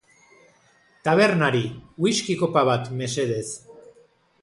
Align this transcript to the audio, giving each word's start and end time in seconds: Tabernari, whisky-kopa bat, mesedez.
Tabernari, 1.09 1.63
whisky-kopa 2.07 2.67
bat, 2.73 2.93
mesedez. 3.03 3.47